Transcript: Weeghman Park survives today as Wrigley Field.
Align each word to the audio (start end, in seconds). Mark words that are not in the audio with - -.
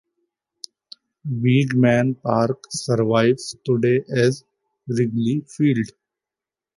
Weeghman 1.31 2.19
Park 2.23 2.63
survives 2.71 3.55
today 3.63 4.03
as 4.09 4.43
Wrigley 4.87 5.41
Field. 5.41 5.89